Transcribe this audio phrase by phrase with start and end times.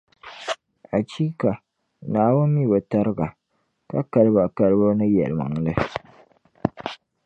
[0.97, 1.51] Achiika!
[2.11, 3.27] Naawuni mi bɛ tariga,
[3.89, 5.73] ka kali ba kalibu ni yɛlimaŋli.